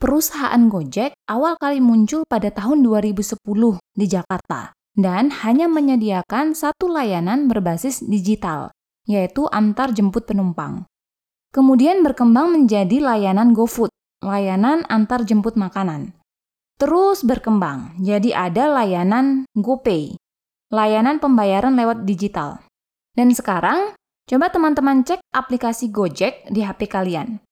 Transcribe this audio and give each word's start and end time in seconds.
perusahaan 0.00 0.64
Gojek 0.72 1.12
awal 1.28 1.60
kali 1.60 1.84
muncul 1.84 2.24
pada 2.24 2.48
tahun 2.48 2.80
2010 2.80 3.36
di 3.76 4.06
Jakarta 4.08 4.72
dan 4.96 5.28
hanya 5.44 5.68
menyediakan 5.68 6.56
satu 6.56 6.88
layanan 6.88 7.46
berbasis 7.46 8.00
digital, 8.02 8.72
yaitu 9.04 9.44
antar 9.52 9.92
jemput 9.92 10.24
penumpang. 10.24 10.88
Kemudian 11.52 12.00
berkembang 12.00 12.50
menjadi 12.56 12.98
layanan 12.98 13.52
GoFood, 13.52 13.92
layanan 14.24 14.88
antar 14.88 15.22
jemput 15.28 15.60
makanan. 15.60 16.16
Terus 16.80 17.20
berkembang, 17.20 18.00
jadi 18.00 18.48
ada 18.48 18.72
layanan 18.72 19.44
GoPay, 19.52 20.16
layanan 20.72 21.20
pembayaran 21.20 21.76
lewat 21.76 22.08
digital. 22.08 22.64
Dan 23.12 23.36
sekarang, 23.36 23.92
coba 24.24 24.48
teman-teman 24.48 25.04
cek 25.04 25.20
aplikasi 25.28 25.92
Gojek 25.92 26.48
di 26.48 26.64
HP 26.64 26.88
kalian. 26.88 27.49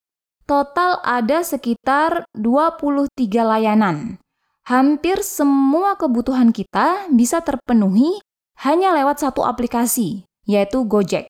Total 0.49 0.97
ada 1.05 1.45
sekitar 1.45 2.25
23 2.33 3.05
layanan. 3.45 4.17
Hampir 4.65 5.21
semua 5.21 6.01
kebutuhan 6.01 6.57
kita 6.57 7.05
bisa 7.13 7.45
terpenuhi 7.45 8.17
hanya 8.65 8.97
lewat 8.97 9.21
satu 9.21 9.45
aplikasi, 9.45 10.25
yaitu 10.49 10.89
Gojek. 10.89 11.29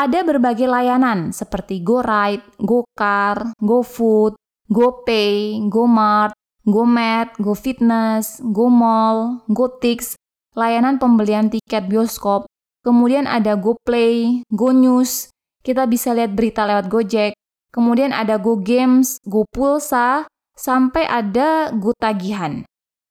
Ada 0.00 0.24
berbagai 0.24 0.64
layanan 0.64 1.36
seperti 1.36 1.84
GoRide, 1.84 2.40
GoCar, 2.56 3.52
GoFood, 3.60 4.32
GoPay, 4.72 5.60
GoMart, 5.68 6.32
GoMed, 6.64 7.36
GoFitness, 7.36 8.40
GoMall, 8.40 9.44
GoTix, 9.44 10.16
layanan 10.56 10.96
pembelian 10.96 11.52
tiket 11.52 11.84
bioskop, 11.84 12.48
kemudian 12.80 13.28
ada 13.28 13.60
GoPlay, 13.60 14.40
GoNews, 14.48 15.28
kita 15.60 15.84
bisa 15.84 16.16
lihat 16.16 16.32
berita 16.32 16.64
lewat 16.64 16.88
Gojek, 16.88 17.36
kemudian 17.74 18.14
ada 18.14 18.38
Go 18.38 18.62
Games, 18.62 19.18
Go 19.26 19.42
Pulsa, 19.50 20.30
sampai 20.54 21.10
ada 21.10 21.74
Go 21.74 21.90
Tagihan 21.98 22.62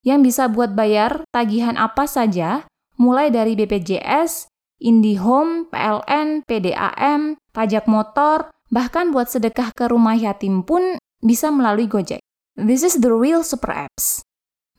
yang 0.03 0.19
bisa 0.21 0.51
buat 0.51 0.75
bayar 0.75 1.23
tagihan 1.31 1.79
apa 1.79 2.03
saja, 2.05 2.67
mulai 2.99 3.31
dari 3.31 3.55
BPJS, 3.55 4.51
IndiHome, 4.83 5.71
PLN, 5.71 6.43
PDAM, 6.43 7.39
pajak 7.55 7.87
motor, 7.87 8.51
bahkan 8.67 9.15
buat 9.15 9.31
sedekah 9.31 9.71
ke 9.71 9.87
rumah 9.87 10.19
yatim 10.19 10.67
pun 10.67 10.99
bisa 11.23 11.49
melalui 11.49 11.87
Gojek. 11.87 12.19
This 12.59 12.83
is 12.83 12.99
the 12.99 13.15
real 13.15 13.41
super 13.47 13.71
apps. 13.71 14.21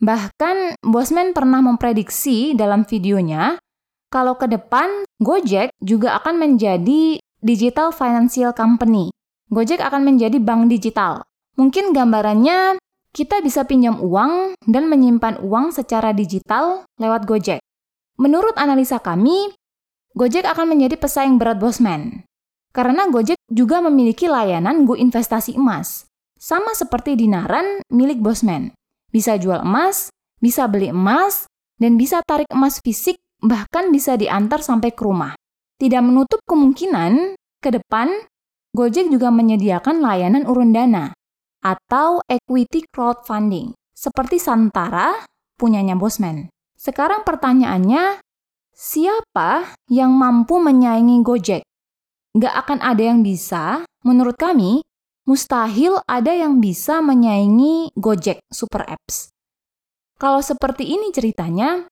Bahkan 0.04 0.84
Bosman 0.84 1.32
pernah 1.32 1.64
memprediksi 1.64 2.52
dalam 2.52 2.84
videonya 2.84 3.56
kalau 4.12 4.36
ke 4.36 4.44
depan 4.44 5.08
Gojek 5.24 5.72
juga 5.80 6.20
akan 6.20 6.36
menjadi 6.36 7.16
digital 7.40 7.90
financial 7.90 8.52
company 8.52 9.13
Gojek 9.52 9.80
akan 9.80 10.08
menjadi 10.08 10.40
bank 10.40 10.72
digital. 10.72 11.24
Mungkin 11.54 11.92
gambarannya 11.92 12.80
kita 13.14 13.38
bisa 13.44 13.62
pinjam 13.62 14.02
uang 14.02 14.58
dan 14.66 14.90
menyimpan 14.90 15.38
uang 15.38 15.70
secara 15.70 16.10
digital 16.10 16.82
lewat 16.98 17.28
Gojek. 17.28 17.60
Menurut 18.18 18.58
analisa 18.58 18.98
kami, 18.98 19.54
Gojek 20.14 20.46
akan 20.46 20.74
menjadi 20.74 20.98
pesaing 20.98 21.38
berat 21.38 21.58
Bosman. 21.58 22.26
Karena 22.74 23.06
Gojek 23.06 23.38
juga 23.46 23.78
memiliki 23.82 24.26
layanan 24.26 24.82
Go 24.82 24.98
Investasi 24.98 25.54
Emas. 25.54 26.10
Sama 26.34 26.74
seperti 26.74 27.14
Dinaran 27.14 27.82
milik 27.90 28.18
Bosman. 28.18 28.74
Bisa 29.14 29.38
jual 29.38 29.62
emas, 29.62 30.10
bisa 30.42 30.66
beli 30.66 30.90
emas, 30.90 31.46
dan 31.78 31.94
bisa 31.94 32.18
tarik 32.26 32.50
emas 32.50 32.82
fisik 32.82 33.14
bahkan 33.38 33.94
bisa 33.94 34.18
diantar 34.18 34.58
sampai 34.58 34.90
ke 34.90 35.02
rumah. 35.06 35.38
Tidak 35.78 36.02
menutup 36.02 36.42
kemungkinan 36.46 37.38
ke 37.62 37.70
depan 37.70 38.10
Gojek 38.74 39.06
juga 39.06 39.30
menyediakan 39.30 40.02
layanan 40.02 40.50
urun 40.50 40.74
dana 40.74 41.14
atau 41.62 42.18
equity 42.26 42.82
crowdfunding, 42.90 43.70
seperti 43.94 44.42
Santara 44.42 45.14
punyanya 45.54 45.94
Bosman. 45.94 46.50
Sekarang 46.74 47.22
pertanyaannya, 47.22 48.18
siapa 48.74 49.78
yang 49.86 50.10
mampu 50.18 50.58
menyaingi 50.58 51.22
Gojek? 51.22 51.62
Nggak 52.34 52.54
akan 52.66 52.78
ada 52.82 53.02
yang 53.14 53.22
bisa, 53.22 53.86
menurut 54.02 54.34
kami, 54.34 54.82
mustahil 55.22 56.02
ada 56.10 56.34
yang 56.34 56.58
bisa 56.58 56.98
menyaingi 56.98 57.94
Gojek 57.94 58.42
Super 58.50 58.90
Apps. 58.90 59.30
Kalau 60.18 60.42
seperti 60.42 60.98
ini 60.98 61.14
ceritanya, 61.14 61.86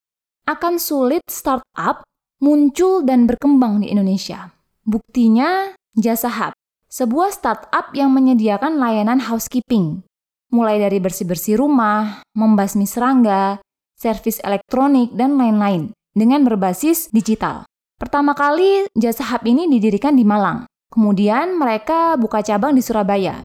akan 0.50 0.82
sulit 0.82 1.22
startup 1.30 2.02
muncul 2.42 3.06
dan 3.06 3.30
berkembang 3.30 3.86
di 3.86 3.94
Indonesia. 3.94 4.50
Buktinya, 4.82 5.70
Jasa 5.94 6.26
Hub 6.26 6.61
sebuah 6.92 7.32
startup 7.32 7.88
yang 7.96 8.12
menyediakan 8.12 8.76
layanan 8.76 9.16
housekeeping, 9.16 10.04
mulai 10.52 10.76
dari 10.76 11.00
bersih-bersih 11.00 11.56
rumah, 11.56 12.20
membasmi 12.36 12.84
serangga, 12.84 13.64
servis 13.96 14.44
elektronik, 14.44 15.08
dan 15.16 15.40
lain-lain, 15.40 15.96
dengan 16.12 16.44
berbasis 16.44 17.08
digital. 17.08 17.64
Pertama 17.96 18.36
kali, 18.36 18.84
jasa 18.92 19.24
hub 19.24 19.40
ini 19.48 19.72
didirikan 19.72 20.12
di 20.12 20.28
Malang. 20.28 20.68
Kemudian 20.92 21.56
mereka 21.56 22.20
buka 22.20 22.44
cabang 22.44 22.76
di 22.76 22.84
Surabaya. 22.84 23.40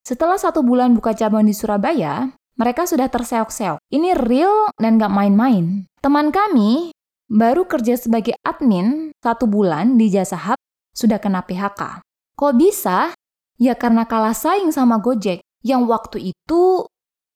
Setelah 0.00 0.40
satu 0.40 0.64
bulan 0.64 0.96
buka 0.96 1.12
cabang 1.12 1.44
di 1.44 1.52
Surabaya, 1.52 2.32
mereka 2.56 2.88
sudah 2.88 3.12
terseok-seok. 3.12 3.76
Ini 3.92 4.16
real 4.16 4.72
dan 4.80 4.96
gak 4.96 5.12
main-main. 5.12 5.84
Teman 6.00 6.32
kami 6.32 6.96
baru 7.28 7.68
kerja 7.68 8.00
sebagai 8.00 8.32
admin 8.40 9.12
satu 9.20 9.44
bulan 9.44 10.00
di 10.00 10.08
jasa 10.08 10.40
hub 10.48 10.56
sudah 10.96 11.20
kena 11.20 11.44
PHK. 11.44 12.05
Kok 12.36 12.52
bisa? 12.60 13.16
Ya 13.56 13.72
karena 13.72 14.04
kalah 14.04 14.36
saing 14.36 14.68
sama 14.68 15.00
Gojek 15.00 15.40
yang 15.64 15.88
waktu 15.88 16.36
itu 16.36 16.84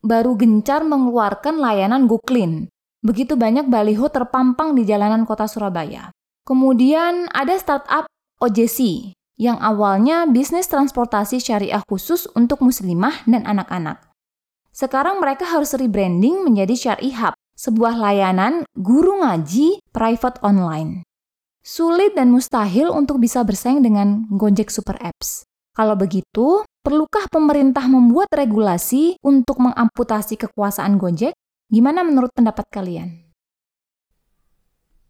baru 0.04 0.36
gencar 0.36 0.84
mengeluarkan 0.84 1.56
layanan 1.56 2.04
GoClean. 2.04 2.68
Begitu 3.00 3.32
banyak 3.32 3.72
baliho 3.72 4.12
terpampang 4.12 4.76
di 4.76 4.84
jalanan 4.84 5.24
kota 5.24 5.48
Surabaya. 5.48 6.12
Kemudian 6.44 7.32
ada 7.32 7.56
startup 7.56 8.04
OJC 8.44 9.12
yang 9.40 9.56
awalnya 9.64 10.28
bisnis 10.28 10.68
transportasi 10.68 11.40
syariah 11.40 11.80
khusus 11.88 12.28
untuk 12.36 12.60
muslimah 12.60 13.24
dan 13.24 13.48
anak-anak. 13.48 14.04
Sekarang 14.68 15.16
mereka 15.16 15.48
harus 15.48 15.72
rebranding 15.72 16.44
menjadi 16.44 16.76
Syari 16.76 17.16
Hub, 17.16 17.32
sebuah 17.56 17.96
layanan 17.96 18.68
guru 18.76 19.24
ngaji 19.24 19.80
private 19.96 20.44
online. 20.44 21.08
Sulit 21.70 22.18
dan 22.18 22.34
mustahil 22.34 22.90
untuk 22.90 23.22
bisa 23.22 23.46
bersaing 23.46 23.78
dengan 23.78 24.26
Gojek 24.26 24.74
Super 24.74 24.98
Apps. 24.98 25.46
Kalau 25.70 25.94
begitu, 25.94 26.66
perlukah 26.82 27.30
pemerintah 27.30 27.86
membuat 27.86 28.26
regulasi 28.34 29.14
untuk 29.22 29.62
mengamputasi 29.62 30.34
kekuasaan 30.34 30.98
Gojek? 30.98 31.30
Gimana 31.70 32.02
menurut 32.02 32.34
pendapat 32.34 32.66
kalian? 32.74 33.29